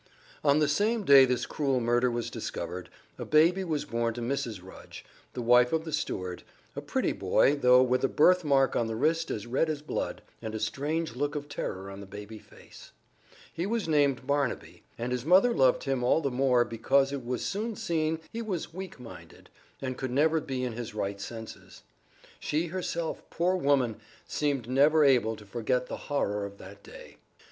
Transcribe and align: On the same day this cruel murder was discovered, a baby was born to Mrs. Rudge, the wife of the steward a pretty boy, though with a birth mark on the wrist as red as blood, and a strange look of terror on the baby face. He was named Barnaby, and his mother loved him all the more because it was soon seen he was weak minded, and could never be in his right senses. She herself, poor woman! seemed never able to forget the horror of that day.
On 0.43 0.57
the 0.57 0.67
same 0.67 1.03
day 1.03 1.25
this 1.25 1.45
cruel 1.45 1.79
murder 1.79 2.09
was 2.09 2.31
discovered, 2.31 2.89
a 3.19 3.23
baby 3.23 3.63
was 3.63 3.85
born 3.85 4.15
to 4.15 4.21
Mrs. 4.21 4.59
Rudge, 4.63 5.05
the 5.33 5.43
wife 5.43 5.71
of 5.71 5.85
the 5.85 5.93
steward 5.93 6.41
a 6.75 6.81
pretty 6.81 7.11
boy, 7.11 7.55
though 7.55 7.83
with 7.83 8.03
a 8.03 8.07
birth 8.07 8.43
mark 8.43 8.75
on 8.75 8.87
the 8.87 8.95
wrist 8.95 9.29
as 9.29 9.45
red 9.45 9.69
as 9.69 9.83
blood, 9.83 10.23
and 10.41 10.55
a 10.55 10.59
strange 10.59 11.15
look 11.15 11.35
of 11.35 11.47
terror 11.47 11.91
on 11.91 11.99
the 11.99 12.07
baby 12.07 12.39
face. 12.39 12.93
He 13.53 13.67
was 13.67 13.87
named 13.87 14.25
Barnaby, 14.25 14.81
and 14.97 15.11
his 15.11 15.23
mother 15.23 15.53
loved 15.53 15.83
him 15.83 16.03
all 16.03 16.19
the 16.21 16.31
more 16.31 16.65
because 16.65 17.11
it 17.11 17.23
was 17.23 17.45
soon 17.45 17.75
seen 17.75 18.19
he 18.33 18.41
was 18.41 18.73
weak 18.73 18.99
minded, 18.99 19.51
and 19.83 19.99
could 19.99 20.09
never 20.09 20.41
be 20.41 20.63
in 20.63 20.73
his 20.73 20.95
right 20.95 21.21
senses. 21.21 21.83
She 22.39 22.65
herself, 22.65 23.21
poor 23.29 23.55
woman! 23.55 23.97
seemed 24.27 24.67
never 24.67 25.05
able 25.05 25.35
to 25.35 25.45
forget 25.45 25.85
the 25.85 25.97
horror 26.09 26.43
of 26.43 26.57
that 26.57 26.81
day. 26.81 27.17